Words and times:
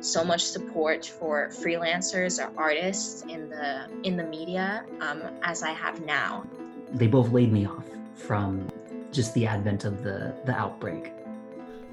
so 0.00 0.24
much 0.24 0.44
support 0.44 1.06
for 1.06 1.48
freelancers 1.48 2.42
or 2.42 2.50
artists 2.56 3.22
in 3.22 3.48
the 3.48 3.88
in 4.04 4.16
the 4.16 4.24
media 4.24 4.84
um, 5.00 5.22
as 5.42 5.62
I 5.62 5.70
have 5.70 6.04
now. 6.04 6.46
They 6.92 7.06
both 7.06 7.30
laid 7.30 7.52
me 7.52 7.66
off 7.66 7.84
from 8.14 8.68
just 9.12 9.34
the 9.34 9.46
advent 9.46 9.84
of 9.84 10.02
the 10.02 10.34
the 10.44 10.54
outbreak. 10.54 11.12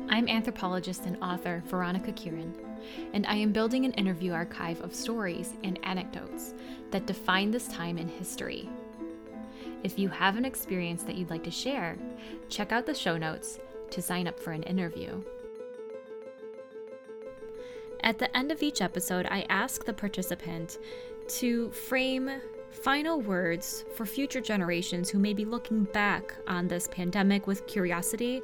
I'm 0.09 0.27
anthropologist 0.27 1.05
and 1.05 1.17
author 1.21 1.63
Veronica 1.65 2.11
Kieran, 2.11 2.53
and 3.13 3.25
I 3.25 3.35
am 3.35 3.51
building 3.51 3.85
an 3.85 3.93
interview 3.93 4.33
archive 4.33 4.81
of 4.81 4.93
stories 4.93 5.53
and 5.63 5.79
anecdotes 5.83 6.53
that 6.91 7.07
define 7.07 7.49
this 7.49 7.67
time 7.67 7.97
in 7.97 8.07
history. 8.07 8.69
If 9.83 9.97
you 9.97 10.09
have 10.09 10.37
an 10.37 10.45
experience 10.45 11.03
that 11.03 11.15
you'd 11.15 11.29
like 11.29 11.43
to 11.43 11.51
share, 11.51 11.97
check 12.49 12.71
out 12.71 12.85
the 12.85 12.93
show 12.93 13.17
notes 13.17 13.59
to 13.91 14.01
sign 14.01 14.27
up 14.27 14.39
for 14.39 14.51
an 14.51 14.63
interview. 14.63 15.21
At 18.05 18.19
the 18.19 18.37
end 18.37 18.51
of 18.51 18.61
each 18.61 18.81
episode, 18.81 19.25
I 19.31 19.47
ask 19.49 19.83
the 19.83 19.91
participant 19.91 20.77
to 21.27 21.71
frame 21.71 22.29
final 22.69 23.19
words 23.19 23.83
for 23.95 24.05
future 24.05 24.41
generations 24.41 25.09
who 25.09 25.17
may 25.17 25.33
be 25.33 25.43
looking 25.43 25.85
back 25.85 26.35
on 26.47 26.67
this 26.67 26.87
pandemic 26.87 27.47
with 27.47 27.65
curiosity, 27.65 28.43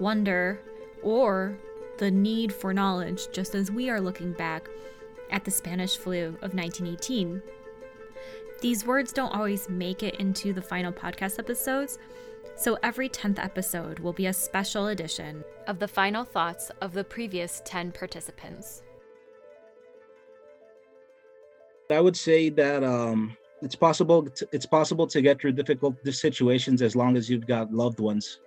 wonder, 0.00 0.58
or 1.02 1.58
the 1.98 2.10
need 2.10 2.54
for 2.54 2.72
knowledge, 2.72 3.30
just 3.32 3.54
as 3.54 3.70
we 3.70 3.90
are 3.90 4.00
looking 4.00 4.32
back 4.32 4.66
at 5.30 5.44
the 5.44 5.50
Spanish 5.50 5.98
flu 5.98 6.28
of 6.40 6.54
1918. 6.54 7.42
These 8.62 8.86
words 8.86 9.12
don't 9.12 9.34
always 9.34 9.68
make 9.68 10.02
it 10.02 10.14
into 10.14 10.54
the 10.54 10.62
final 10.62 10.90
podcast 10.90 11.38
episodes, 11.38 11.98
so 12.56 12.78
every 12.82 13.10
10th 13.10 13.44
episode 13.44 13.98
will 13.98 14.14
be 14.14 14.24
a 14.24 14.32
special 14.32 14.86
edition 14.86 15.44
of 15.66 15.80
the 15.80 15.88
final 15.88 16.24
thoughts 16.24 16.70
of 16.80 16.94
the 16.94 17.04
previous 17.04 17.60
10 17.66 17.92
participants. 17.92 18.82
I 21.90 22.00
would 22.00 22.16
say 22.16 22.50
that 22.50 22.82
um, 22.82 23.36
it's 23.62 23.76
possible. 23.76 24.24
To, 24.24 24.48
it's 24.52 24.66
possible 24.66 25.06
to 25.06 25.20
get 25.20 25.40
through 25.40 25.52
difficult 25.52 25.96
situations 26.06 26.82
as 26.82 26.96
long 26.96 27.16
as 27.16 27.30
you've 27.30 27.46
got 27.46 27.72
loved 27.72 28.00
ones 28.00 28.40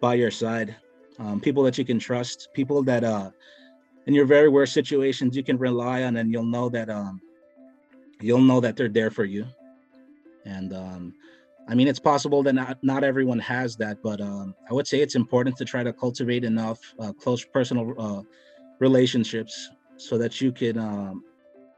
by 0.00 0.14
your 0.14 0.30
side, 0.30 0.76
um, 1.18 1.40
people 1.40 1.62
that 1.62 1.78
you 1.78 1.84
can 1.84 1.98
trust, 1.98 2.48
people 2.52 2.82
that 2.82 3.04
uh, 3.04 3.30
in 4.06 4.14
your 4.14 4.26
very 4.26 4.48
worst 4.48 4.72
situations 4.72 5.36
you 5.36 5.42
can 5.42 5.56
rely 5.56 6.02
on, 6.02 6.16
and 6.16 6.30
you'll 6.32 6.44
know 6.44 6.68
that 6.68 6.90
um, 6.90 7.20
you'll 8.20 8.40
know 8.40 8.60
that 8.60 8.76
they're 8.76 8.88
there 8.88 9.10
for 9.10 9.24
you. 9.24 9.46
And 10.44 10.72
um, 10.72 11.14
I 11.68 11.74
mean, 11.74 11.88
it's 11.88 12.00
possible 12.00 12.42
that 12.42 12.54
not 12.54 12.78
not 12.82 13.04
everyone 13.04 13.38
has 13.38 13.76
that, 13.76 14.02
but 14.02 14.20
um, 14.20 14.54
I 14.68 14.74
would 14.74 14.86
say 14.86 15.00
it's 15.00 15.14
important 15.14 15.56
to 15.56 15.64
try 15.64 15.82
to 15.82 15.92
cultivate 15.92 16.44
enough 16.44 16.78
uh, 16.98 17.12
close 17.12 17.44
personal 17.44 17.94
uh, 17.98 18.22
relationships 18.80 19.70
so 19.96 20.18
that 20.18 20.40
you 20.40 20.50
can 20.50 20.78
um, 20.78 21.24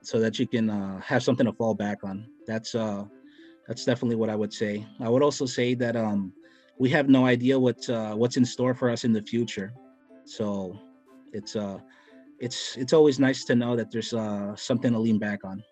so 0.05 0.21
that 0.21 0.39
you 0.39 0.47
can 0.47 0.71
uh, 0.71 1.01
have 1.01 1.23
something 1.23 1.47
to 1.47 1.53
fall 1.53 1.75
back 1.75 2.05
on. 2.05 2.29
That's 2.47 2.75
uh, 2.75 3.05
that's 3.67 3.85
definitely 3.85 4.17
what 4.17 4.31
I 4.31 4.37
would 4.37 4.53
say. 4.53 4.87
I 5.01 5.09
would 5.09 5.23
also 5.23 5.47
say 5.47 5.75
that 5.75 5.97
um, 5.97 6.33
we 6.79 6.91
have 6.91 7.09
no 7.09 7.27
idea 7.27 7.59
what 7.59 7.89
uh, 7.89 8.15
what's 8.15 8.37
in 8.37 8.45
store 8.45 8.75
for 8.75 8.91
us 8.91 9.05
in 9.05 9.13
the 9.13 9.23
future, 9.23 9.73
so 10.25 10.79
it's 11.33 11.57
uh, 11.57 11.79
it's 12.39 12.77
it's 12.77 12.93
always 12.93 13.19
nice 13.19 13.45
to 13.47 13.55
know 13.55 13.77
that 13.77 13.91
there's 13.91 14.13
uh, 14.13 14.55
something 14.57 14.93
to 14.93 14.99
lean 14.99 15.19
back 15.19 15.45
on. 15.45 15.63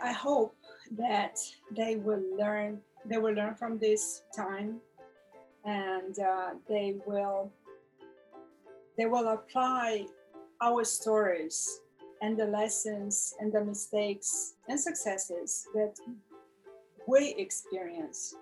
I 0.00 0.12
hope 0.12 0.56
that 0.96 1.36
they 1.70 1.96
will 1.96 2.22
learn 2.38 2.80
they 3.04 3.18
will 3.18 3.34
learn 3.34 3.54
from 3.54 3.78
this 3.78 4.22
time, 4.34 4.80
and 5.64 6.18
uh, 6.18 6.50
they 6.68 6.96
will 7.06 7.52
they 8.96 9.06
will 9.06 9.28
apply 9.28 10.06
our 10.62 10.84
stories 10.84 11.80
and 12.22 12.38
the 12.38 12.46
lessons 12.46 13.34
and 13.40 13.52
the 13.52 13.64
mistakes 13.64 14.54
and 14.68 14.78
successes 14.78 15.66
that 15.74 15.94
we 17.08 17.34
experience 17.36 18.36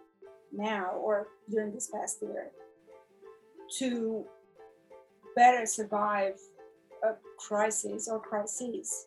now 0.53 0.91
or 1.03 1.29
during 1.51 1.73
this 1.73 1.89
past 1.89 2.19
year 2.21 2.51
to 3.79 4.25
better 5.35 5.65
survive 5.65 6.35
a 7.03 7.13
crisis 7.39 8.09
or 8.09 8.21
crises, 8.21 9.07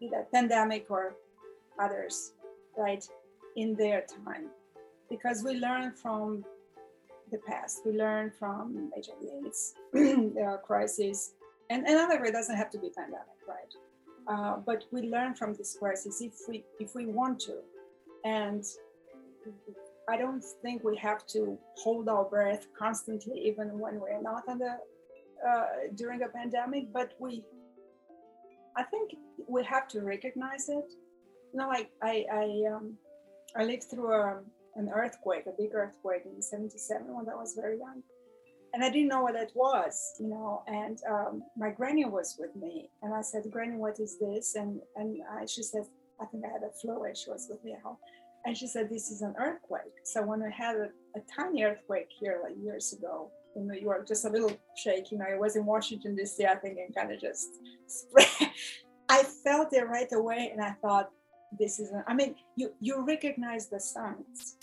either 0.00 0.24
pandemic 0.32 0.86
or 0.90 1.16
others, 1.80 2.32
right, 2.76 3.04
in 3.56 3.74
their 3.74 4.04
time. 4.24 4.48
Because 5.10 5.42
we 5.42 5.54
learn 5.54 5.92
from 5.92 6.44
the 7.32 7.38
past, 7.48 7.80
we 7.84 7.92
learn 7.92 8.30
from 8.38 8.92
HIV 8.94 9.46
AIDS, 9.46 9.74
the 9.92 10.60
crisis, 10.64 11.32
and 11.70 11.86
another 11.86 12.20
way 12.20 12.30
doesn't 12.30 12.56
have 12.56 12.70
to 12.70 12.78
be 12.78 12.90
pandemic, 12.90 13.38
right? 13.46 13.74
Uh, 14.26 14.56
but 14.64 14.84
we 14.90 15.02
learn 15.02 15.34
from 15.34 15.54
this 15.54 15.76
crisis 15.78 16.20
if 16.20 16.34
we 16.48 16.64
if 16.80 16.94
we 16.94 17.06
want 17.06 17.40
to, 17.40 17.56
and 18.24 18.64
I 20.08 20.16
don't 20.16 20.44
think 20.62 20.84
we 20.84 20.96
have 20.96 21.26
to 21.28 21.58
hold 21.76 22.08
our 22.08 22.24
breath 22.24 22.66
constantly, 22.78 23.38
even 23.46 23.78
when 23.78 24.00
we're 24.00 24.20
not 24.20 24.46
the 24.46 24.78
uh, 25.46 25.66
during 25.94 26.22
a 26.22 26.28
pandemic. 26.28 26.92
But 26.92 27.12
we, 27.18 27.44
I 28.76 28.82
think 28.82 29.14
we 29.46 29.64
have 29.64 29.88
to 29.88 30.00
recognize 30.02 30.68
it. 30.68 30.92
You 31.52 31.60
know, 31.60 31.68
like 31.68 31.90
I 32.02 32.24
I 32.32 32.44
um, 32.74 32.94
I 33.56 33.64
lived 33.64 33.84
through 33.90 34.12
a, 34.12 34.40
an 34.76 34.90
earthquake, 34.94 35.44
a 35.46 35.52
big 35.58 35.74
earthquake 35.74 36.22
in 36.26 36.42
'77 36.42 37.06
when 37.06 37.28
I 37.28 37.34
was 37.34 37.54
very 37.54 37.78
young 37.78 38.02
and 38.74 38.84
I 38.84 38.90
didn't 38.90 39.08
know 39.08 39.22
what 39.22 39.34
that 39.34 39.50
was, 39.54 40.14
you 40.18 40.28
know. 40.28 40.62
And 40.66 40.98
um, 41.08 41.42
my 41.56 41.70
granny 41.70 42.04
was 42.04 42.36
with 42.38 42.54
me, 42.56 42.90
and 43.02 43.14
I 43.14 43.22
said, 43.22 43.44
"Granny, 43.50 43.76
what 43.76 43.98
is 44.00 44.18
this?" 44.18 44.54
And 44.54 44.80
and 44.96 45.18
I, 45.30 45.46
she 45.46 45.62
said, 45.62 45.82
"I 46.20 46.26
think 46.26 46.44
I 46.44 46.52
had 46.52 46.62
a 46.62 46.72
flu." 46.80 47.04
And 47.04 47.16
she 47.16 47.30
was 47.30 47.46
with 47.50 47.62
me 47.64 47.72
at 47.72 47.82
home, 47.82 47.96
and 48.44 48.56
she 48.56 48.66
said, 48.66 48.90
"This 48.90 49.10
is 49.10 49.22
an 49.22 49.34
earthquake." 49.38 49.94
So 50.04 50.22
when 50.22 50.42
I 50.42 50.50
had 50.50 50.76
a, 50.76 50.88
a 51.16 51.22
tiny 51.34 51.62
earthquake 51.64 52.08
here, 52.20 52.40
like 52.42 52.54
years 52.62 52.92
ago 52.92 53.30
in 53.56 53.66
New 53.66 53.78
York, 53.78 54.06
just 54.06 54.24
a 54.24 54.28
little 54.28 54.52
shake, 54.76 55.10
you 55.10 55.18
know, 55.18 55.26
it 55.26 55.40
was 55.40 55.56
in 55.56 55.64
Washington 55.64 56.14
D.C. 56.14 56.44
I 56.44 56.56
think, 56.56 56.78
and 56.78 56.94
kind 56.94 57.12
of 57.12 57.20
just 57.20 57.48
spread. 57.86 58.50
I 59.08 59.22
felt 59.22 59.72
it 59.72 59.88
right 59.88 60.12
away, 60.12 60.50
and 60.52 60.62
I 60.62 60.72
thought, 60.82 61.10
"This 61.58 61.80
is." 61.80 61.90
An, 61.90 62.04
I 62.06 62.14
mean, 62.14 62.36
you 62.56 62.72
you 62.80 63.02
recognize 63.04 63.68
the 63.68 63.80
signs, 63.80 64.56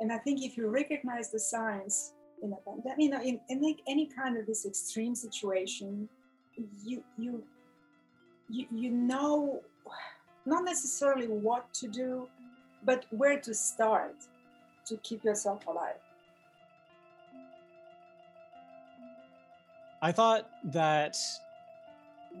and 0.00 0.12
I 0.12 0.18
think 0.18 0.42
if 0.42 0.56
you 0.56 0.68
recognize 0.68 1.30
the 1.30 1.38
signs 1.38 2.12
in 2.42 2.52
a 2.52 2.56
pandemic, 2.56 2.98
you 2.98 3.10
know, 3.10 3.20
in, 3.22 3.40
in 3.48 3.62
like 3.62 3.80
any 3.86 4.06
kind 4.06 4.36
of 4.36 4.46
this 4.46 4.66
extreme 4.66 5.14
situation, 5.14 6.08
you 6.84 7.02
you 7.18 7.42
you 8.48 8.66
you 8.70 8.90
know 8.90 9.60
not 10.44 10.64
necessarily 10.64 11.26
what 11.26 11.72
to 11.74 11.88
do, 11.88 12.28
but 12.84 13.04
where 13.10 13.38
to 13.40 13.54
start 13.54 14.16
to 14.86 14.96
keep 14.98 15.24
yourself 15.24 15.66
alive. 15.66 15.96
I 20.02 20.12
thought 20.12 20.48
that 20.64 21.16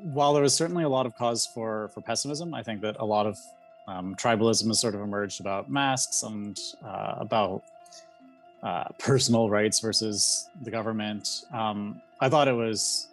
while 0.02 0.34
there 0.34 0.42
was 0.42 0.54
certainly 0.54 0.84
a 0.84 0.88
lot 0.88 1.06
of 1.06 1.16
cause 1.16 1.46
for 1.46 1.88
for 1.88 2.00
pessimism, 2.00 2.54
I 2.54 2.62
think 2.62 2.80
that 2.82 2.96
a 3.00 3.04
lot 3.04 3.26
of 3.26 3.36
um, 3.88 4.14
tribalism 4.16 4.66
has 4.68 4.80
sort 4.80 4.94
of 4.94 5.00
emerged 5.00 5.40
about 5.40 5.70
masks 5.70 6.22
and 6.22 6.58
uh, 6.84 7.14
about 7.18 7.62
uh, 8.62 8.84
personal 8.98 9.48
rights 9.50 9.80
versus 9.80 10.48
the 10.62 10.70
government. 10.70 11.44
Um, 11.52 12.00
I 12.20 12.28
thought 12.28 12.48
it 12.48 12.54
was 12.54 13.08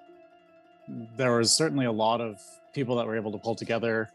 there 1.17 1.37
was 1.37 1.51
certainly 1.51 1.85
a 1.85 1.91
lot 1.91 2.21
of 2.21 2.41
people 2.73 2.95
that 2.97 3.05
were 3.05 3.15
able 3.15 3.31
to 3.31 3.37
pull 3.37 3.55
together. 3.55 4.09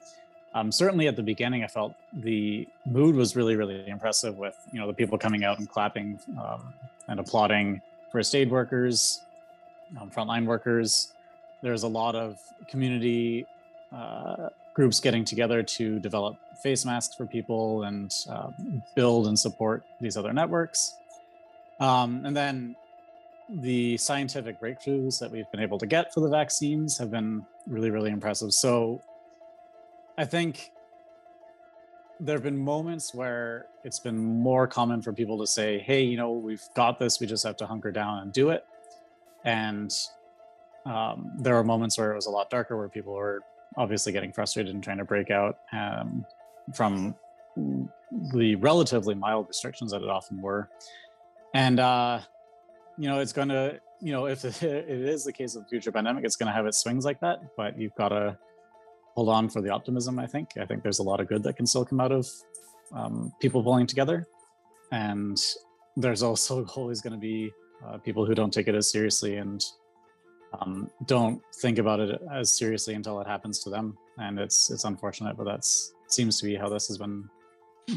Um, 0.55 0.73
certainly 0.73 1.07
at 1.09 1.17
the 1.17 1.23
beginning, 1.23 1.63
I 1.63 1.67
felt 1.67 1.95
the 2.13 2.67
mood 2.87 3.15
was 3.15 3.37
really, 3.37 3.57
really 3.57 3.87
impressive 3.89 4.37
with 4.39 4.57
you 4.73 4.81
know 4.81 4.87
the 4.87 4.95
people 4.95 5.19
coming 5.19 5.45
out 5.45 5.59
and 5.59 5.69
clapping 5.69 6.19
um, 6.43 6.73
and 7.07 7.21
applauding 7.21 7.81
first 8.11 8.35
aid 8.35 8.51
workers, 8.51 9.21
um, 10.01 10.11
frontline 10.11 10.47
workers. 10.47 11.13
There's 11.63 11.83
a 11.83 11.89
lot 11.89 12.15
of 12.15 12.39
community 12.69 13.47
uh, 13.93 14.49
groups 14.75 15.01
getting 15.01 15.25
together 15.25 15.63
to 15.63 15.99
develop 15.99 16.37
face 16.63 16.85
masks 16.85 17.15
for 17.15 17.27
people 17.27 17.85
and 17.85 18.15
uh, 18.31 18.51
build 18.95 19.27
and 19.27 19.39
support 19.39 19.85
these 20.01 20.17
other 20.17 20.33
networks. 20.33 20.95
Um, 21.81 22.25
and 22.25 22.37
then 22.37 22.77
the 23.49 23.97
scientific 23.97 24.61
breakthroughs 24.61 25.19
that 25.21 25.31
we've 25.31 25.51
been 25.51 25.61
able 25.61 25.79
to 25.79 25.87
get 25.87 26.13
for 26.13 26.21
the 26.21 26.29
vaccines 26.29 26.99
have 26.99 27.11
been 27.11 27.45
really, 27.67 27.91
really 27.91 28.11
impressive. 28.11 28.53
So 28.53 29.01
I 30.19 30.25
think 30.25 30.73
there 32.21 32.35
have 32.35 32.43
been 32.43 32.59
moments 32.59 33.15
where 33.15 33.67
it's 33.85 34.01
been 34.01 34.19
more 34.19 34.67
common 34.67 35.01
for 35.01 35.13
people 35.13 35.39
to 35.39 35.47
say, 35.47 35.79
"Hey, 35.79 36.03
you 36.03 36.17
know, 36.17 36.33
we've 36.33 36.65
got 36.75 36.99
this. 36.99 37.21
We 37.21 37.27
just 37.27 37.45
have 37.45 37.57
to 37.59 37.67
hunker 37.67 37.93
down 37.93 38.19
and 38.19 38.33
do 38.33 38.51
it." 38.51 38.67
And 39.45 39.95
um, 40.85 41.31
there 41.39 41.57
are 41.57 41.65
moments 41.65 41.97
where 41.97 42.13
it 42.13 42.17
was 42.17 42.27
a 42.27 42.31
lot 42.31 42.51
darker, 42.51 42.77
where 42.77 42.89
people 42.89 43.15
were 43.15 43.43
obviously 43.77 44.13
getting 44.13 44.33
frustrated 44.33 44.75
and 44.75 44.83
trying 44.83 44.99
to 44.99 45.05
break 45.05 45.31
out 45.31 45.59
um, 45.73 46.27
from 46.75 47.15
the 48.33 48.57
relatively 48.57 49.15
mild 49.15 49.47
restrictions 49.49 49.93
that 49.93 50.03
it 50.03 50.09
often 50.09 50.41
were. 50.41 50.69
And 51.55 51.81
uh, 51.81 52.21
you 52.99 53.09
know, 53.09 53.21
it's 53.21 53.33
going 53.33 53.49
to, 53.49 53.81
you 54.01 54.13
know, 54.13 54.27
if 54.27 54.45
it 54.63 54.89
is 54.89 55.25
the 55.25 55.33
case 55.33 55.55
of 55.55 55.69
future 55.69 55.93
pandemic, 55.93 56.25
it's 56.25 56.37
going 56.37 56.49
to 56.49 56.53
have 56.53 56.67
its 56.67 56.79
swings 56.79 57.05
like 57.05 57.21
that. 57.21 57.41
But 57.57 57.79
you've 57.79 57.95
got 57.97 58.11
to 58.11 58.39
hold 59.15 59.29
on 59.29 59.49
for 59.49 59.61
the 59.61 59.71
optimism. 59.71 60.19
I 60.19 60.27
think. 60.27 60.51
I 60.61 60.67
think 60.67 60.83
there's 60.83 60.99
a 60.99 61.05
lot 61.05 61.21
of 61.21 61.29
good 61.29 61.43
that 61.45 61.57
can 61.57 61.67
still 61.67 61.85
come 61.85 62.01
out 62.01 62.13
of 62.13 62.27
um, 62.93 63.33
people 63.41 63.63
pulling 63.63 63.87
together, 63.87 64.27
and 64.93 65.39
there's 65.97 66.23
also 66.23 66.65
always 66.77 67.01
going 67.01 67.15
to 67.15 67.19
be 67.19 67.53
uh, 67.87 67.99
people 67.99 68.27
who 68.27 68.35
don't 68.35 68.53
take 68.53 68.69
it 68.69 68.75
as 68.75 68.91
seriously 68.91 69.37
and 69.37 69.65
um, 70.61 70.91
don't 71.07 71.41
think 71.57 71.79
about 71.79 72.01
it 72.01 72.21
as 72.33 72.57
seriously 72.57 72.95
until 72.95 73.21
it 73.21 73.27
happens 73.27 73.63
to 73.63 73.71
them. 73.71 73.97
And 74.19 74.39
it's 74.39 74.71
it's 74.71 74.85
unfortunate, 74.85 75.37
but 75.37 75.45
that's 75.45 75.93
seems 76.09 76.41
to 76.41 76.47
be 76.47 76.57
how 76.57 76.69
this 76.69 76.89
has 76.89 76.99
been, 76.99 77.29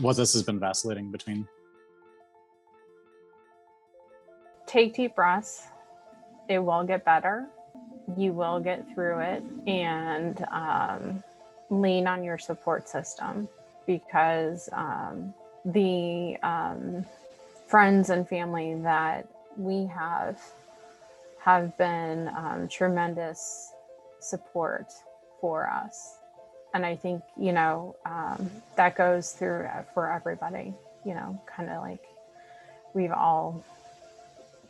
what 0.01 0.17
this 0.17 0.33
has 0.33 0.43
been 0.43 0.59
vacillating 0.59 1.11
between. 1.11 1.47
Take 4.71 4.93
deep 4.93 5.15
breaths. 5.15 5.67
It 6.47 6.59
will 6.59 6.85
get 6.85 7.03
better. 7.03 7.45
You 8.15 8.31
will 8.31 8.61
get 8.61 8.85
through 8.93 9.19
it, 9.19 9.43
and 9.67 10.45
um, 10.49 11.21
lean 11.69 12.07
on 12.07 12.23
your 12.23 12.37
support 12.37 12.87
system 12.87 13.49
because 13.85 14.69
um, 14.71 15.33
the 15.65 16.37
um, 16.41 17.05
friends 17.67 18.09
and 18.09 18.25
family 18.25 18.75
that 18.75 19.27
we 19.57 19.87
have 19.87 20.39
have 21.43 21.77
been 21.77 22.29
um, 22.29 22.69
tremendous 22.69 23.73
support 24.21 24.87
for 25.41 25.69
us. 25.69 26.15
And 26.73 26.85
I 26.85 26.95
think, 26.95 27.23
you 27.37 27.51
know, 27.51 27.97
um, 28.05 28.49
that 28.77 28.95
goes 28.95 29.33
through 29.33 29.67
for 29.93 30.09
everybody, 30.09 30.73
you 31.05 31.13
know, 31.13 31.41
kind 31.45 31.69
of 31.69 31.81
like 31.81 32.03
we've 32.93 33.11
all 33.11 33.65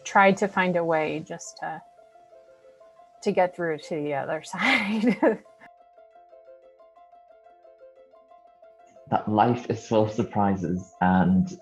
tried 0.03 0.37
to 0.37 0.47
find 0.47 0.75
a 0.75 0.83
way 0.83 1.23
just 1.25 1.57
to 1.57 1.81
to 3.23 3.31
get 3.31 3.55
through 3.55 3.77
to 3.77 3.95
the 3.95 4.13
other 4.15 4.41
side. 4.43 5.39
that 9.09 9.29
life 9.29 9.69
is 9.69 9.85
full 9.85 10.03
of 10.03 10.11
surprises 10.11 10.93
and 11.01 11.59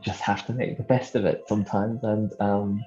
just 0.00 0.20
have 0.20 0.46
to 0.46 0.52
make 0.52 0.76
the 0.76 0.82
best 0.84 1.16
of 1.16 1.24
it 1.24 1.42
sometimes 1.48 2.04
and 2.04 2.32
um, 2.40 2.80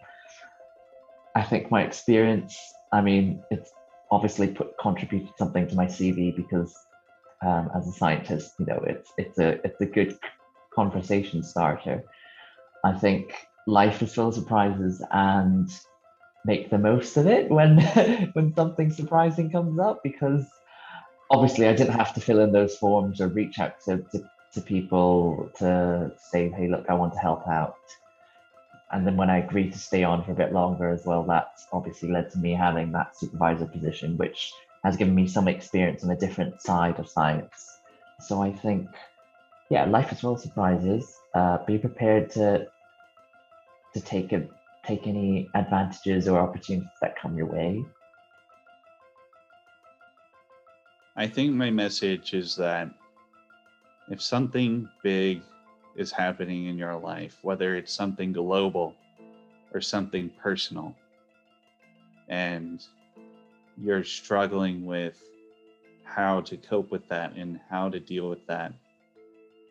I 1.38 1.44
think 1.44 1.70
my 1.70 1.84
experience, 1.84 2.74
I 2.92 3.02
mean, 3.02 3.44
it's 3.52 3.72
obviously 4.10 4.48
put 4.48 4.76
contributed 4.80 5.30
something 5.38 5.68
to 5.68 5.76
my 5.76 5.86
CV 5.86 6.36
because 6.36 6.76
um, 7.46 7.70
as 7.76 7.88
a 7.88 7.92
scientist, 7.92 8.56
you 8.58 8.66
know, 8.66 8.82
it's 8.88 9.14
it's 9.20 9.38
a 9.38 9.50
it's 9.64 9.80
a 9.80 9.86
good 9.86 10.18
conversation 10.74 11.44
starter. 11.44 12.04
I 12.84 12.94
think 12.94 13.36
life 13.68 14.02
is 14.02 14.16
full 14.16 14.30
of 14.30 14.34
surprises 14.34 15.04
and 15.12 15.70
make 16.46 16.70
the 16.70 16.78
most 16.78 17.18
of 17.18 17.28
it 17.28 17.50
when 17.52 17.80
when 18.34 18.54
something 18.56 18.90
surprising 18.92 19.52
comes 19.52 19.80
up 19.80 20.02
because 20.04 20.46
obviously 21.30 21.68
I 21.68 21.74
didn't 21.74 21.94
have 21.94 22.14
to 22.16 22.22
fill 22.22 22.40
in 22.40 22.52
those 22.52 22.78
forms 22.78 23.22
or 23.22 23.28
reach 23.28 23.60
out 23.60 23.80
to, 23.82 23.98
to, 23.98 24.30
to 24.54 24.62
people 24.62 25.52
to 25.60 26.12
say, 26.18 26.50
hey, 26.50 26.70
look, 26.70 26.86
I 26.90 26.94
want 26.94 27.14
to 27.14 27.20
help 27.20 27.48
out 27.48 27.76
and 28.92 29.06
then 29.06 29.18
when 29.18 29.30
I 29.30 29.40
agreed 29.40 29.74
to 29.74 29.80
stay 29.80 30.04
on 30.04 30.24
for 30.24 30.32
a 30.32 30.36
bit 30.36 30.54
longer 30.54 30.90
as 30.90 31.06
well, 31.06 31.24
that's 31.24 31.68
obviously 31.74 32.10
led 32.10 32.32
to 32.32 32.38
me 32.38 32.54
having 32.54 32.92
that 32.94 33.18
supervisor 33.18 33.66
position, 33.66 34.18
which 34.18 34.54
has 34.84 34.96
given 34.96 35.14
me 35.14 35.28
some 35.28 35.48
experience 35.48 36.04
on 36.04 36.12
a 36.12 36.16
different 36.16 36.62
side 36.62 36.98
of 36.98 37.10
science. 37.10 37.80
So 38.22 38.42
I 38.42 38.54
think, 38.54 38.88
yeah, 39.70 39.84
life 39.86 40.12
is 40.14 40.22
full 40.22 40.34
of 40.34 40.40
surprises. 40.40 41.14
Uh, 41.34 41.58
be 41.66 41.78
prepared 41.78 42.32
to 42.32 42.68
to 43.98 44.06
take 44.06 44.32
a, 44.32 44.48
take 44.86 45.08
any 45.08 45.50
advantages 45.56 46.28
or 46.28 46.40
opportunities 46.40 46.90
that 47.02 47.20
come 47.20 47.36
your 47.36 47.48
way. 47.48 47.84
I 51.16 51.28
think 51.28 51.54
my 51.54 51.72
message 51.72 52.34
is 52.36 52.56
that 52.58 52.90
if 54.10 54.22
something 54.22 54.88
big 55.04 55.42
is 55.96 56.12
happening 56.12 56.68
in 56.68 56.78
your 56.78 56.96
life, 56.96 57.40
whether 57.42 57.76
it's 57.76 57.92
something 57.92 58.32
global 58.32 58.94
or 59.74 59.82
something 59.82 60.30
personal, 60.42 60.96
and 62.30 62.86
you're 63.82 64.04
struggling 64.04 64.86
with 64.86 65.20
how 66.04 66.42
to 66.42 66.56
cope 66.56 66.92
with 66.92 67.08
that 67.10 67.34
and 67.36 67.60
how 67.70 67.90
to 67.90 68.00
deal 68.00 68.30
with 68.30 68.46
that, 68.46 68.74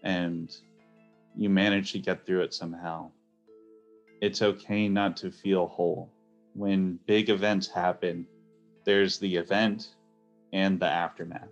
and 0.02 0.56
you 1.37 1.49
manage 1.49 1.93
to 1.93 2.00
get 2.00 2.26
through 2.26 2.43
it 2.43 2.52
somehow. 2.52 3.08
It's 4.20 4.42
okay 4.42 4.88
not 4.88 5.16
to 5.18 5.30
feel 5.30 5.66
whole. 5.66 6.10
When 6.54 6.98
big 7.06 7.28
events 7.28 7.68
happen, 7.68 8.26
there's 8.84 9.18
the 9.18 9.36
event 9.36 9.94
and 10.52 10.80
the 10.80 10.86
aftermath. 10.86 11.48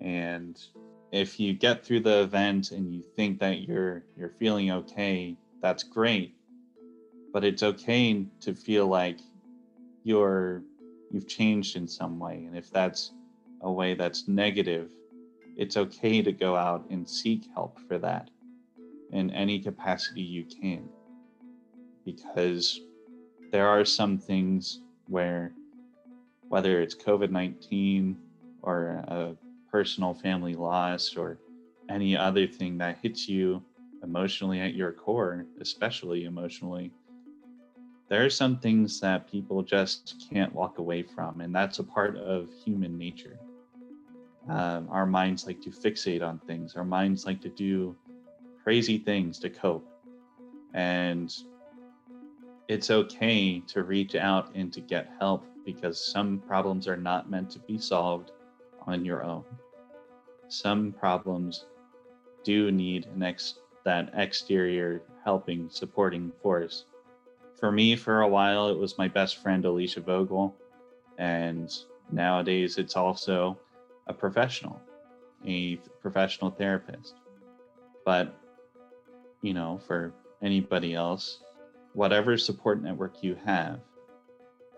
And 0.00 0.58
if 1.12 1.40
you 1.40 1.54
get 1.54 1.84
through 1.84 2.00
the 2.00 2.20
event 2.20 2.70
and 2.72 2.92
you 2.92 3.02
think 3.16 3.40
that 3.40 3.62
you're 3.62 4.02
you're 4.16 4.34
feeling 4.38 4.70
okay 4.70 5.36
that's 5.62 5.82
great 5.82 6.34
but 7.32 7.44
it's 7.44 7.62
okay 7.62 8.26
to 8.40 8.54
feel 8.54 8.86
like 8.86 9.18
you're 10.04 10.62
you've 11.10 11.26
changed 11.26 11.76
in 11.76 11.88
some 11.88 12.18
way 12.18 12.44
and 12.46 12.56
if 12.56 12.70
that's 12.70 13.12
a 13.62 13.72
way 13.72 13.94
that's 13.94 14.28
negative 14.28 14.90
it's 15.56 15.76
okay 15.76 16.20
to 16.22 16.30
go 16.30 16.54
out 16.54 16.84
and 16.90 17.08
seek 17.08 17.46
help 17.54 17.78
for 17.88 17.98
that 17.98 18.28
in 19.12 19.30
any 19.30 19.58
capacity 19.58 20.22
you 20.22 20.44
can 20.44 20.88
because 22.04 22.80
there 23.50 23.68
are 23.68 23.84
some 23.84 24.18
things 24.18 24.80
where 25.06 25.52
whether 26.48 26.80
it's 26.80 26.94
covid-19 26.94 28.16
or 28.62 28.86
a 29.08 29.34
personal 29.70 30.14
family 30.14 30.54
loss 30.54 31.16
or 31.16 31.38
any 31.88 32.16
other 32.16 32.46
thing 32.46 32.78
that 32.78 32.98
hits 33.02 33.28
you 33.28 33.62
emotionally 34.02 34.60
at 34.60 34.74
your 34.74 34.92
core, 34.92 35.46
especially 35.60 36.24
emotionally, 36.24 36.92
there 38.08 38.24
are 38.24 38.30
some 38.30 38.58
things 38.58 39.00
that 39.00 39.30
people 39.30 39.62
just 39.62 40.24
can't 40.30 40.54
walk 40.54 40.78
away 40.78 41.02
from, 41.02 41.40
and 41.40 41.54
that's 41.54 41.78
a 41.78 41.84
part 41.84 42.16
of 42.16 42.48
human 42.64 42.96
nature. 42.96 43.38
Um, 44.48 44.88
our 44.90 45.04
minds 45.04 45.46
like 45.46 45.60
to 45.62 45.70
fixate 45.70 46.22
on 46.22 46.38
things, 46.46 46.74
our 46.74 46.84
minds 46.84 47.26
like 47.26 47.40
to 47.42 47.50
do 47.50 47.94
crazy 48.62 48.98
things 48.98 49.38
to 49.40 49.50
cope. 49.50 49.86
And 50.72 51.34
it's 52.68 52.90
okay 52.90 53.60
to 53.60 53.82
reach 53.82 54.14
out 54.14 54.54
and 54.54 54.72
to 54.74 54.80
get 54.80 55.10
help 55.18 55.44
because 55.64 56.12
some 56.12 56.38
problems 56.46 56.86
are 56.86 56.96
not 56.96 57.30
meant 57.30 57.50
to 57.50 57.58
be 57.60 57.78
solved 57.78 58.32
on 58.86 59.04
your 59.04 59.24
own. 59.24 59.44
Some 60.48 60.92
problems 60.92 61.64
do 62.44 62.70
need 62.70 63.06
an 63.06 63.22
ex- 63.22 63.60
that 63.84 64.10
exterior 64.14 65.02
helping, 65.24 65.68
supporting 65.70 66.30
force. 66.42 66.84
For 67.58 67.72
me, 67.72 67.96
for 67.96 68.20
a 68.20 68.28
while, 68.28 68.68
it 68.68 68.78
was 68.78 68.98
my 68.98 69.08
best 69.08 69.42
friend, 69.42 69.64
Alicia 69.64 70.00
Vogel. 70.00 70.54
And 71.16 71.74
nowadays, 72.12 72.78
it's 72.78 72.96
also 72.96 73.58
a 74.06 74.12
professional, 74.12 74.80
a 75.46 75.76
professional 76.00 76.50
therapist. 76.50 77.14
But, 78.04 78.34
you 79.42 79.54
know, 79.54 79.80
for 79.86 80.12
anybody 80.42 80.94
else, 80.94 81.40
whatever 81.98 82.38
support 82.38 82.80
network 82.80 83.24
you 83.24 83.36
have 83.44 83.80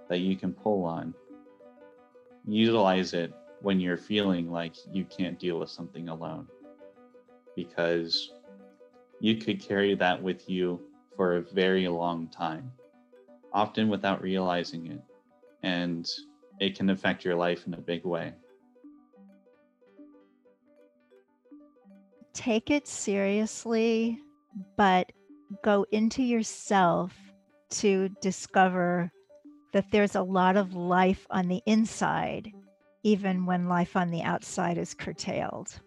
that 0.09 0.21
you 0.21 0.35
can 0.35 0.55
pull 0.55 0.85
on, 0.87 1.12
utilize 2.49 3.12
it 3.12 3.31
when 3.61 3.79
you're 3.79 3.99
feeling 3.99 4.50
like 4.50 4.73
you 4.91 5.05
can't 5.05 5.39
deal 5.39 5.59
with 5.59 5.69
something 5.69 6.09
alone. 6.09 6.47
Because 7.55 8.33
you 9.21 9.37
could 9.37 9.61
carry 9.61 9.95
that 9.97 10.23
with 10.23 10.49
you 10.49 10.81
for 11.15 11.37
a 11.37 11.43
very 11.43 11.87
long 11.89 12.27
time, 12.29 12.73
often 13.53 13.91
without 13.91 14.23
realizing 14.23 14.87
it. 14.87 15.03
And 15.62 16.09
it 16.59 16.75
can 16.75 16.89
affect 16.89 17.23
your 17.23 17.35
life 17.35 17.67
in 17.67 17.75
a 17.75 17.81
big 17.83 18.03
way. 18.03 18.33
Take 22.33 22.71
it 22.71 22.89
seriously, 22.89 24.19
but 24.79 25.12
go 25.62 25.87
into 25.90 26.23
yourself 26.23 27.12
to 27.71 28.09
discover 28.21 29.12
that 29.73 29.90
there's 29.90 30.16
a 30.16 30.23
lot 30.23 30.57
of 30.57 30.75
life 30.75 31.26
on 31.30 31.49
the 31.49 31.62
inside 31.66 32.52
even 33.02 33.47
when 33.47 33.69
life 33.69 33.97
on 33.97 34.11
the 34.11 34.23
outside 34.23 34.78
is 34.78 34.95
curtailed. 34.95 35.80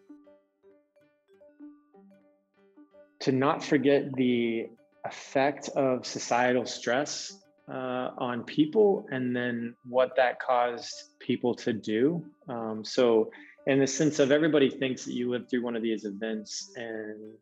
To 3.21 3.31
not 3.31 3.63
forget 3.63 4.13
the 4.13 4.69
effect 5.05 5.69
of 5.69 6.05
societal 6.05 6.65
stress 6.65 7.39
uh, 7.69 8.09
on 8.17 8.43
people 8.43 9.05
and 9.11 9.35
then 9.35 9.75
what 9.87 10.15
that 10.17 10.39
caused 10.39 11.17
people 11.19 11.55
to 11.55 11.71
do. 11.71 12.25
Um, 12.49 12.83
so, 12.83 13.31
in 13.65 13.79
the 13.79 13.87
sense 13.87 14.19
of 14.19 14.31
everybody 14.31 14.69
thinks 14.69 15.05
that 15.05 15.13
you 15.13 15.29
live 15.29 15.49
through 15.49 15.63
one 15.63 15.77
of 15.77 15.81
these 15.81 16.03
events 16.03 16.71
and 16.75 17.37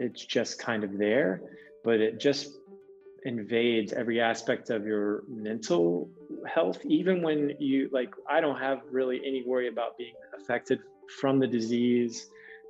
it's 0.00 0.24
just 0.24 0.58
kind 0.58 0.82
of 0.82 0.98
there, 0.98 1.42
but 1.84 2.00
it 2.00 2.18
just 2.18 2.48
invades 3.24 3.92
every 3.92 4.20
aspect 4.20 4.70
of 4.70 4.86
your 4.86 5.24
mental 5.28 6.08
health 6.46 6.78
even 6.86 7.20
when 7.20 7.52
you 7.58 7.86
like 7.92 8.08
i 8.26 8.40
don't 8.40 8.58
have 8.58 8.80
really 8.90 9.20
any 9.26 9.44
worry 9.46 9.68
about 9.68 9.98
being 9.98 10.14
affected 10.40 10.80
from 11.20 11.38
the 11.38 11.46
disease 11.46 12.28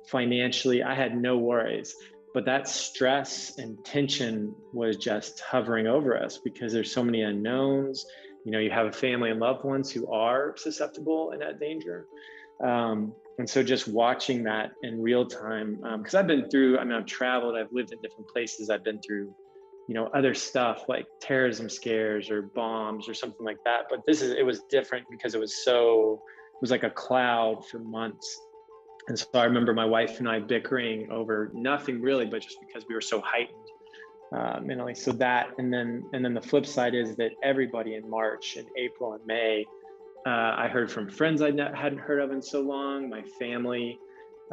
financially. 0.09 0.83
I 0.83 0.93
had 0.93 1.15
no 1.15 1.37
worries 1.37 1.95
but 2.33 2.45
that 2.45 2.67
stress 2.67 3.57
and 3.57 3.83
tension 3.83 4.55
was 4.73 4.97
just 4.97 5.41
hovering 5.41 5.87
over 5.87 6.17
us 6.17 6.37
because 6.37 6.71
there's 6.71 6.91
so 6.91 7.03
many 7.03 7.21
unknowns. 7.21 8.05
You 8.45 8.51
know 8.51 8.59
you 8.59 8.71
have 8.71 8.87
a 8.87 8.91
family 8.91 9.31
and 9.31 9.39
loved 9.39 9.65
ones 9.65 9.91
who 9.91 10.11
are 10.11 10.55
susceptible 10.57 11.31
and 11.31 11.43
at 11.43 11.59
danger. 11.59 12.07
Um, 12.63 13.13
and 13.37 13.49
so 13.49 13.63
just 13.63 13.87
watching 13.87 14.43
that 14.43 14.71
in 14.83 15.01
real 15.01 15.25
time 15.25 15.75
because 15.97 16.13
um, 16.13 16.19
i've 16.19 16.27
been 16.27 16.49
through 16.49 16.77
i 16.77 16.83
mean 16.83 16.93
i've 16.93 17.05
traveled 17.05 17.55
i've 17.57 17.71
lived 17.71 17.91
in 17.91 17.99
different 18.01 18.27
places. 18.27 18.69
I've 18.69 18.83
been 18.83 19.01
through 19.01 19.33
you 19.87 19.95
know 19.95 20.07
other 20.13 20.33
stuff 20.33 20.85
like 20.87 21.05
terrorism 21.19 21.69
scares 21.69 22.29
or 22.29 22.43
bombs 22.43 23.09
or 23.09 23.13
something 23.13 23.45
like 23.45 23.57
that. 23.65 23.87
But 23.89 23.99
this 24.05 24.21
is 24.21 24.31
it 24.31 24.45
was 24.45 24.61
different 24.69 25.05
because 25.09 25.35
it 25.35 25.39
was 25.39 25.65
so 25.65 26.21
it 26.53 26.61
was 26.61 26.71
like 26.71 26.83
a 26.83 26.89
cloud 26.89 27.67
for 27.67 27.79
months. 27.79 28.39
And 29.07 29.17
so 29.17 29.27
i 29.33 29.43
remember 29.43 29.73
my 29.73 29.85
wife 29.85 30.19
and 30.19 30.29
i 30.29 30.39
bickering 30.39 31.11
over 31.11 31.51
nothing 31.53 32.01
really 32.01 32.25
but 32.25 32.41
just 32.41 32.57
because 32.65 32.87
we 32.87 32.95
were 32.95 33.01
so 33.01 33.21
heightened 33.21 33.67
uh, 34.33 34.59
mentally. 34.61 34.95
So 34.95 35.11
that 35.13 35.49
and 35.57 35.73
then 35.73 36.03
and 36.13 36.23
then 36.23 36.33
the 36.33 36.41
flip 36.41 36.65
side 36.65 36.93
is 36.95 37.15
that 37.17 37.31
everybody 37.43 37.95
in 37.95 38.09
march 38.09 38.55
and 38.57 38.67
april 38.77 39.13
and 39.13 39.25
may 39.25 39.65
uh, 40.25 40.55
i 40.57 40.67
heard 40.67 40.91
from 40.91 41.09
friends 41.09 41.41
i 41.41 41.51
hadn't 41.75 41.99
heard 41.99 42.19
of 42.19 42.31
in 42.31 42.41
so 42.41 42.61
long 42.61 43.09
my 43.09 43.21
family 43.39 43.99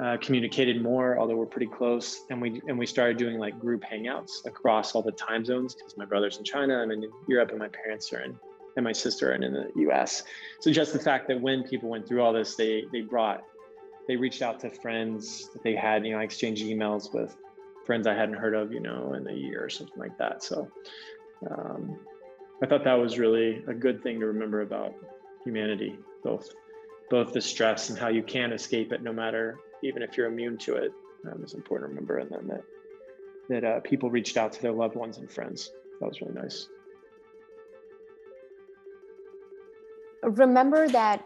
uh, 0.03 0.17
communicated 0.19 0.81
more, 0.81 1.19
although 1.19 1.35
we're 1.35 1.47
pretty 1.47 1.67
close. 1.67 2.25
And 2.31 2.41
we 2.41 2.63
and 2.69 2.79
we 2.79 2.87
started 2.87 3.17
doing 3.17 3.39
like 3.39 3.59
group 3.59 3.83
hangouts 3.83 4.47
across 4.47 4.95
all 4.95 5.03
the 5.03 5.13
time 5.13 5.45
zones 5.45 5.75
because 5.75 5.97
my 5.97 6.05
brother's 6.05 6.39
in 6.39 6.45
China, 6.45 6.81
I'm 6.81 6.91
in 6.91 7.11
Europe, 7.27 7.51
and 7.51 7.59
my 7.59 7.69
parents 7.69 8.13
are 8.13 8.21
in, 8.21 8.39
and 8.77 8.85
my 8.85 8.93
sister 8.93 9.33
are 9.33 9.35
in, 9.35 9.43
in 9.43 9.53
the 9.53 9.71
U.S. 9.77 10.23
So 10.61 10.71
just 10.71 10.93
the 10.93 11.01
fact 11.01 11.27
that 11.29 11.41
when 11.41 11.65
people 11.65 11.89
went 11.89 12.07
through 12.07 12.23
all 12.23 12.33
this, 12.33 12.55
they 12.55 12.85
they 12.93 13.01
brought, 13.01 13.43
they 14.07 14.15
reached 14.15 14.41
out 14.41 14.61
to 14.61 14.71
friends 14.71 15.51
that 15.53 15.65
they 15.65 15.75
had, 15.75 16.07
you 16.07 16.13
know, 16.13 16.21
I 16.21 16.23
exchanged 16.23 16.63
emails 16.63 17.13
with 17.13 17.37
friends 17.85 18.07
I 18.07 18.15
hadn't 18.15 18.37
heard 18.37 18.55
of, 18.55 18.73
you 18.73 18.81
know, 18.81 19.15
in 19.15 19.27
a 19.27 19.33
year 19.33 19.65
or 19.65 19.69
something 19.69 19.99
like 19.99 20.17
that. 20.19 20.45
So 20.45 20.71
um, 21.51 21.99
I 22.63 22.67
thought 22.67 22.85
that 22.85 22.95
was 22.95 23.19
really 23.19 23.65
a 23.67 23.75
good 23.75 24.03
thing 24.03 24.21
to 24.21 24.27
remember 24.27 24.61
about 24.61 24.95
humanity, 25.49 25.99
both 26.23 26.47
both 27.11 27.33
the 27.33 27.40
stress 27.40 27.88
and 27.88 27.99
how 27.99 28.09
you 28.09 28.23
can 28.23 28.52
escape 28.52 28.93
it 28.93 29.02
no 29.02 29.12
matter 29.12 29.59
even 29.83 30.02
if 30.02 30.17
you're 30.17 30.26
immune 30.26 30.59
to 30.59 30.75
it, 30.75 30.93
um, 31.26 31.40
it's 31.43 31.55
important 31.55 31.90
to 31.90 31.95
remember. 31.95 32.19
And 32.19 32.31
then 32.31 32.47
that 32.49 32.64
that 33.49 33.64
uh, 33.64 33.81
people 33.81 34.11
reached 34.11 34.37
out 34.37 34.52
to 34.52 34.62
their 34.62 34.73
loved 34.73 34.95
ones 34.95 35.19
and 35.19 35.31
friends. 35.31 35.71
That 36.00 36.09
was 36.09 36.21
really 36.21 36.35
nice. 36.35 36.69
Remember 40.23 40.88
that 40.88 41.25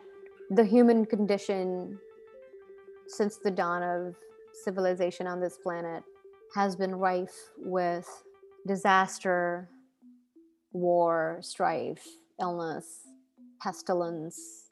the 0.51 0.65
human 0.65 1.05
condition, 1.05 1.99
since 3.09 3.39
the 3.39 3.51
dawn 3.51 3.83
of 3.83 4.15
civilization 4.53 5.27
on 5.27 5.41
this 5.41 5.57
planet, 5.57 6.05
has 6.55 6.77
been 6.77 6.95
rife 6.95 7.51
with 7.59 8.07
disaster, 8.67 9.69
war, 10.73 11.39
strife, 11.41 12.07
illness, 12.41 13.01
pestilence, 13.63 14.71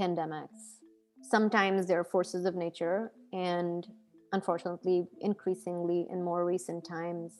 pandemics. 0.00 0.78
Sometimes 1.22 1.86
they're 1.86 2.04
forces 2.04 2.46
of 2.46 2.54
nature, 2.54 3.12
and 3.32 3.86
unfortunately, 4.32 5.06
increasingly 5.20 6.06
in 6.10 6.22
more 6.22 6.44
recent 6.46 6.86
times, 6.86 7.32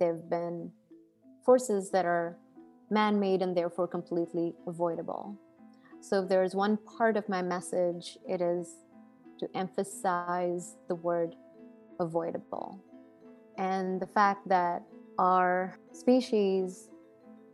they've 0.00 0.28
been 0.30 0.70
forces 1.44 1.90
that 1.90 2.06
are 2.06 2.38
man 2.90 3.20
made 3.20 3.42
and 3.42 3.56
therefore 3.56 3.86
completely 3.86 4.54
avoidable. 4.66 5.36
So, 6.00 6.22
if 6.22 6.28
there's 6.28 6.54
one 6.54 6.78
part 6.98 7.16
of 7.16 7.28
my 7.28 7.42
message, 7.42 8.16
it 8.26 8.40
is 8.40 8.76
to 9.38 9.48
emphasize 9.54 10.76
the 10.88 10.94
word 10.94 11.34
avoidable 12.00 12.80
and 13.58 14.00
the 14.00 14.06
fact 14.06 14.48
that 14.48 14.82
our 15.18 15.78
species 15.92 16.88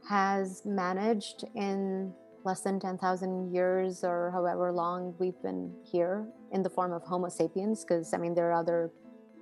has 0.09 0.63
managed 0.65 1.45
in 1.55 2.13
less 2.45 2.61
than 2.61 2.81
10,000 2.81 3.53
years 3.53 4.05
or 4.05 4.31
however 4.33 4.73
long 4.73 5.15
we've 5.19 5.41
been 5.43 5.73
here 5.83 6.27
in 6.53 6.63
the 6.63 6.71
form 6.71 6.93
of 6.93 7.03
Homo 7.03 7.29
sapiens, 7.29 7.85
because 7.85 8.13
I 8.15 8.19
mean, 8.19 8.35
there 8.35 8.51
are 8.51 8.61
other 8.61 8.91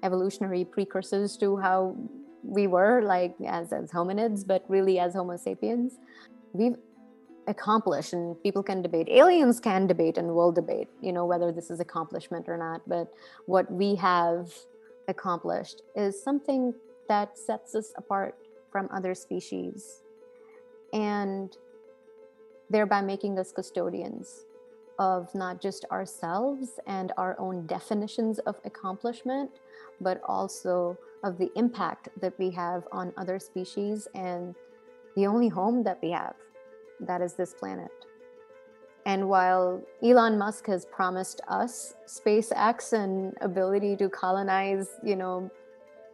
evolutionary 0.02 0.64
precursors 0.64 1.37
to 1.38 1.57
how 1.57 1.97
we 2.42 2.66
were, 2.66 3.02
like 3.02 3.35
as, 3.47 3.73
as 3.73 3.90
hominids, 3.90 4.47
but 4.47 4.64
really 4.69 4.99
as 4.99 5.14
Homo 5.14 5.37
sapiens. 5.37 5.99
We've 6.52 6.76
accomplished, 7.47 8.12
and 8.12 8.40
people 8.42 8.62
can 8.62 8.83
debate, 8.83 9.09
aliens 9.09 9.61
can 9.61 9.87
debate 9.87 10.19
and 10.19 10.35
will 10.35 10.52
debate, 10.52 10.88
you 11.00 11.12
know, 11.12 11.26
whether 11.26 11.52
this 11.52 11.71
is 11.71 11.80
accomplishment 11.80 12.49
or 12.49 12.57
not. 12.57 12.83
But 12.87 13.12
what 13.47 13.71
we 13.71 13.95
have 13.97 14.52
accomplished 15.09 15.83
is 15.97 16.23
something 16.23 16.75
that 17.09 17.37
sets 17.37 17.75
us 17.75 17.92
apart 17.97 18.37
from 18.71 18.88
other 18.92 19.14
species. 19.14 20.02
And 20.92 21.57
thereby 22.70 23.02
making 23.02 23.38
us 23.38 23.52
custodians 23.52 24.46
of 24.98 25.34
not 25.34 25.60
just 25.60 25.84
ourselves 25.90 26.78
and 26.86 27.12
our 27.16 27.38
own 27.40 27.66
definitions 27.66 28.38
of 28.40 28.60
accomplishment, 28.64 29.50
but 30.00 30.20
also 30.26 30.96
of 31.24 31.38
the 31.38 31.50
impact 31.56 32.08
that 32.20 32.38
we 32.38 32.50
have 32.50 32.86
on 32.92 33.12
other 33.16 33.38
species 33.38 34.08
and 34.14 34.54
the 35.16 35.26
only 35.26 35.48
home 35.48 35.82
that 35.82 35.98
we 36.02 36.10
have 36.10 36.34
that 37.00 37.20
is 37.20 37.34
this 37.34 37.54
planet. 37.54 37.90
And 39.06 39.28
while 39.28 39.82
Elon 40.02 40.38
Musk 40.38 40.66
has 40.66 40.84
promised 40.84 41.40
us 41.48 41.94
SpaceX 42.06 42.92
and 42.92 43.34
ability 43.40 43.96
to 43.96 44.08
colonize, 44.10 44.88
you 45.02 45.16
know, 45.16 45.50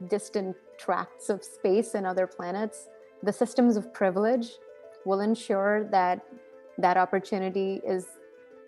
distant 0.09 0.57
tracts 0.79 1.29
of 1.29 1.43
space 1.43 1.95
and 1.95 2.07
other 2.07 2.27
planets, 2.27 2.89
the 3.23 3.33
systems 3.33 3.77
of 3.77 3.93
privilege 3.93 4.53
will 5.05 5.21
ensure 5.21 5.85
that 5.91 6.25
that 6.79 6.97
opportunity 6.97 7.81
is 7.87 8.07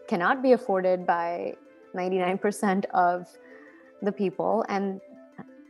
cannot 0.09 0.43
be 0.43 0.53
afforded 0.53 1.07
by 1.07 1.55
99% 1.95 2.85
of 2.87 3.29
the 4.03 4.12
people 4.12 4.65
and 4.69 5.00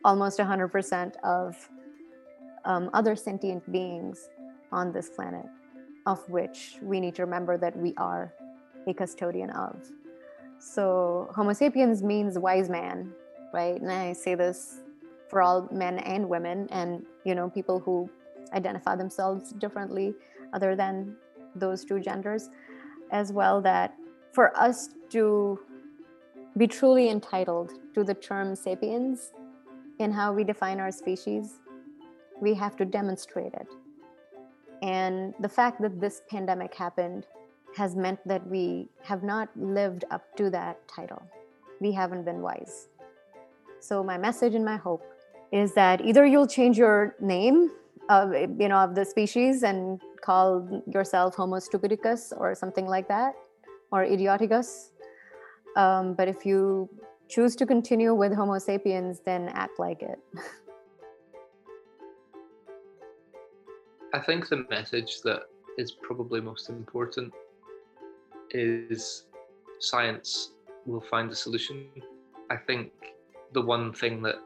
almost 0.04 0.38
100% 0.38 1.16
of 1.24 1.68
um, 2.64 2.90
other 2.94 3.16
sentient 3.16 3.70
beings 3.72 4.28
on 4.70 4.92
this 4.92 5.08
planet, 5.08 5.46
of 6.06 6.28
which 6.28 6.76
we 6.82 7.00
need 7.00 7.14
to 7.16 7.22
remember 7.22 7.56
that 7.58 7.76
we 7.76 7.94
are 7.96 8.32
a 8.86 8.94
custodian 8.94 9.50
of. 9.50 9.76
So, 10.60 11.30
Homo 11.34 11.52
sapiens 11.52 12.02
means 12.02 12.38
wise 12.38 12.68
man, 12.68 13.12
right? 13.52 13.80
And 13.80 13.90
I 13.90 14.12
say 14.12 14.34
this 14.34 14.80
for 15.28 15.42
all 15.42 15.68
men 15.70 15.98
and 15.98 16.28
women, 16.28 16.68
and 16.70 17.04
you 17.24 17.34
know, 17.34 17.48
people 17.48 17.80
who 17.80 18.10
identify 18.52 18.96
themselves 18.96 19.52
differently 19.52 20.14
other 20.52 20.74
than 20.74 21.16
those 21.58 21.84
two 21.84 22.00
genders 22.00 22.50
as 23.10 23.32
well 23.32 23.60
that 23.62 23.94
for 24.32 24.56
us 24.56 24.90
to 25.10 25.58
be 26.56 26.66
truly 26.66 27.08
entitled 27.08 27.72
to 27.94 28.04
the 28.04 28.14
term 28.14 28.54
sapiens 28.54 29.32
in 29.98 30.12
how 30.12 30.32
we 30.32 30.44
define 30.44 30.80
our 30.80 30.90
species, 30.90 31.60
we 32.40 32.54
have 32.54 32.76
to 32.76 32.84
demonstrate 32.84 33.54
it. 33.54 33.66
And 34.82 35.34
the 35.40 35.48
fact 35.48 35.80
that 35.82 36.00
this 36.00 36.22
pandemic 36.30 36.74
happened 36.74 37.26
has 37.76 37.96
meant 37.96 38.20
that 38.26 38.46
we 38.46 38.88
have 39.02 39.22
not 39.22 39.48
lived 39.56 40.04
up 40.10 40.36
to 40.36 40.50
that 40.50 40.86
title. 40.88 41.22
We 41.80 41.92
haven't 41.92 42.24
been 42.24 42.42
wise. 42.42 42.88
So, 43.80 44.02
my 44.02 44.18
message 44.18 44.54
and 44.54 44.64
my 44.64 44.76
hope 44.76 45.02
is 45.52 45.74
that 45.74 46.00
either 46.00 46.26
you'll 46.26 46.46
change 46.46 46.76
your 46.76 47.14
name 47.20 47.70
of 48.08 48.32
you 48.32 48.68
know 48.68 48.78
of 48.78 48.94
the 48.94 49.04
species 49.04 49.62
and 49.62 50.00
call 50.22 50.82
yourself 50.86 51.34
homo 51.34 51.56
stupidicus 51.56 52.32
or 52.36 52.54
something 52.54 52.86
like 52.86 53.08
that 53.08 53.34
or 53.92 54.04
idioticus 54.04 54.90
um, 55.76 56.14
but 56.14 56.28
if 56.28 56.44
you 56.46 56.88
choose 57.28 57.54
to 57.56 57.66
continue 57.66 58.14
with 58.14 58.34
homo 58.34 58.58
sapiens 58.58 59.20
then 59.24 59.48
act 59.48 59.78
like 59.78 60.02
it 60.02 60.18
i 64.14 64.18
think 64.18 64.48
the 64.48 64.64
message 64.70 65.20
that 65.22 65.42
is 65.76 65.92
probably 65.92 66.40
most 66.40 66.68
important 66.70 67.32
is 68.50 69.24
science 69.78 70.52
will 70.86 71.00
find 71.00 71.30
a 71.30 71.34
solution. 71.34 71.86
I 72.50 72.56
think 72.56 72.90
the 73.52 73.60
one 73.60 73.92
thing 73.92 74.22
that 74.22 74.36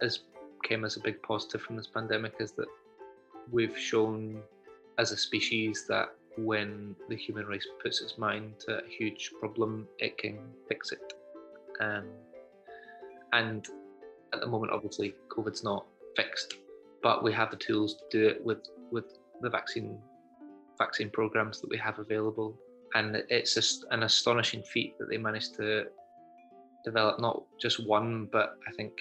has 0.00 0.20
came 0.62 0.84
as 0.84 0.96
a 0.96 1.00
big 1.00 1.22
positive 1.22 1.62
from 1.62 1.76
this 1.76 1.86
pandemic 1.86 2.34
is 2.40 2.52
that 2.52 2.68
we've 3.50 3.78
shown 3.78 4.42
as 4.98 5.12
a 5.12 5.16
species 5.16 5.86
that 5.88 6.08
when 6.36 6.94
the 7.08 7.16
human 7.16 7.46
race 7.46 7.66
puts 7.82 8.00
its 8.00 8.18
mind 8.18 8.54
to 8.60 8.78
a 8.78 8.88
huge 8.88 9.32
problem, 9.40 9.86
it 9.98 10.16
can 10.18 10.38
fix 10.68 10.92
it. 10.92 11.12
Um, 11.80 12.06
and 13.32 13.66
at 14.32 14.40
the 14.40 14.46
moment, 14.46 14.72
obviously, 14.72 15.14
COVID's 15.28 15.64
not 15.64 15.86
fixed, 16.16 16.54
but 17.02 17.22
we 17.22 17.32
have 17.32 17.50
the 17.50 17.56
tools 17.56 17.94
to 17.94 18.04
do 18.10 18.28
it 18.28 18.44
with 18.44 18.68
with 18.90 19.18
the 19.40 19.50
vaccine 19.50 19.98
vaccine 20.78 21.10
programs 21.10 21.60
that 21.60 21.70
we 21.70 21.76
have 21.78 21.98
available. 21.98 22.56
And 22.94 23.22
it's 23.28 23.54
just 23.54 23.84
an 23.90 24.02
astonishing 24.04 24.62
feat 24.62 24.96
that 24.98 25.08
they 25.10 25.18
managed 25.18 25.54
to 25.56 25.86
develop 26.84 27.20
not 27.20 27.42
just 27.60 27.86
one, 27.86 28.28
but 28.32 28.56
I 28.66 28.72
think 28.72 28.92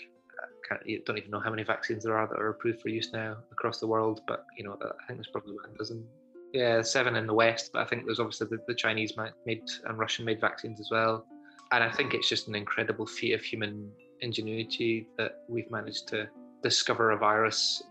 I 0.72 1.00
don't 1.06 1.18
even 1.18 1.32
know 1.32 1.40
how 1.40 1.50
many 1.50 1.64
vaccines 1.64 2.04
there 2.04 2.18
are 2.18 2.28
that 2.28 2.40
are 2.40 2.50
approved 2.50 2.82
for 2.82 2.90
use 2.90 3.12
now 3.14 3.38
across 3.52 3.80
the 3.80 3.88
world. 3.88 4.22
But 4.28 4.46
you 4.58 4.64
know, 4.64 4.78
I 4.82 5.06
think 5.08 5.20
there's 5.20 5.30
probably 5.32 5.56
a 5.56 5.78
dozen. 5.78 6.06
Yeah, 6.54 6.82
seven 6.82 7.16
in 7.16 7.28
the 7.28 7.34
West, 7.34 7.72
but 7.74 7.82
I 7.82 7.86
think 7.86 8.06
there's 8.06 8.20
obviously 8.20 8.48
the, 8.48 8.60
the 8.68 8.74
Chinese 8.74 9.14
made 9.46 9.64
and 9.86 9.98
Russian 9.98 10.26
made 10.26 10.40
vaccines 10.40 10.80
as 10.80 10.90
well. 10.90 11.26
And 11.72 11.84
I 11.84 11.92
think 11.92 12.14
it's 12.14 12.30
just 12.30 12.48
an 12.48 12.56
incredible 12.56 13.06
feat 13.06 13.34
of 13.34 13.42
human 13.42 13.92
ingenuity 14.22 15.08
that 15.18 15.44
we've 15.50 15.70
managed 15.70 16.08
to 16.10 16.30
discover 16.64 17.12
a 17.12 17.18
virus, 17.18 17.84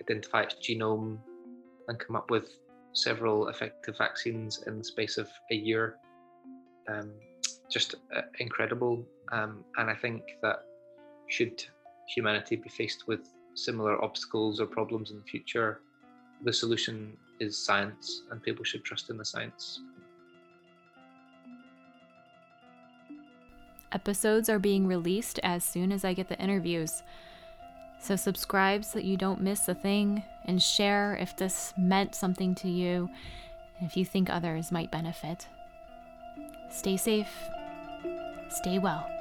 identify 0.00 0.42
its 0.42 0.56
genome, 0.66 1.18
and 1.88 1.98
come 1.98 2.16
up 2.16 2.30
with 2.30 2.48
several 2.94 3.48
effective 3.48 3.96
vaccines 3.98 4.64
in 4.66 4.78
the 4.78 4.84
space 4.84 5.18
of 5.18 5.28
a 5.50 5.54
year. 5.54 5.96
Um, 6.88 7.12
just 7.70 7.94
uh, 8.16 8.22
incredible. 8.38 9.06
Um, 9.30 9.64
and 9.76 9.90
I 9.90 9.94
think 9.94 10.22
that 10.42 10.60
should 11.28 11.62
humanity 12.08 12.56
be 12.56 12.68
faced 12.68 13.06
with 13.06 13.28
similar 13.54 14.02
obstacles 14.02 14.60
or 14.60 14.66
problems 14.66 15.10
in 15.10 15.18
the 15.18 15.24
future, 15.24 15.80
the 16.44 16.52
solution 16.52 17.16
is 17.40 17.56
science, 17.56 18.22
and 18.30 18.42
people 18.42 18.64
should 18.64 18.84
trust 18.84 19.10
in 19.10 19.16
the 19.16 19.24
science. 19.24 19.80
Episodes 23.92 24.48
are 24.48 24.58
being 24.58 24.86
released 24.86 25.40
as 25.42 25.64
soon 25.64 25.92
as 25.92 26.04
I 26.04 26.12
get 26.12 26.28
the 26.28 26.38
interviews. 26.38 27.02
So, 28.00 28.16
subscribe 28.16 28.84
so 28.84 28.98
that 28.98 29.04
you 29.04 29.16
don't 29.16 29.40
miss 29.40 29.68
a 29.68 29.74
thing, 29.74 30.22
and 30.44 30.62
share 30.62 31.16
if 31.20 31.36
this 31.36 31.72
meant 31.76 32.14
something 32.14 32.54
to 32.56 32.68
you, 32.68 33.08
and 33.78 33.88
if 33.88 33.96
you 33.96 34.04
think 34.04 34.30
others 34.30 34.70
might 34.70 34.92
benefit. 34.92 35.48
Stay 36.70 36.96
safe, 36.96 37.32
stay 38.50 38.78
well. 38.78 39.17